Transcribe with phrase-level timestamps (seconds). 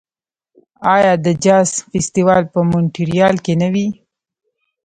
[0.95, 3.87] آیا د جاز فستیوال په مونټریال کې نه وي؟